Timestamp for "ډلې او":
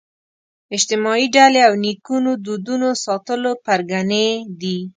1.35-1.73